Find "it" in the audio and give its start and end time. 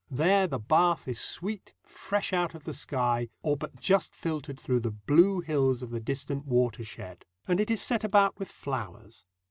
7.59-7.69